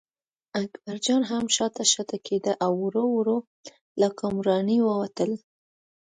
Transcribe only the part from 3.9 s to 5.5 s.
له حکمرانۍ ووتل.